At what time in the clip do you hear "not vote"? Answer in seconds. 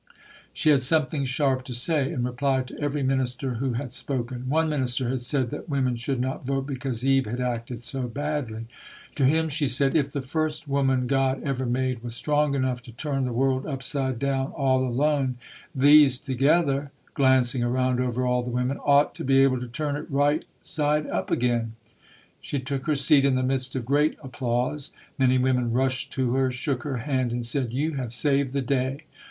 6.19-6.65